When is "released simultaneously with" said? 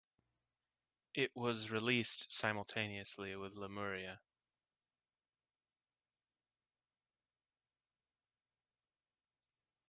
1.69-3.53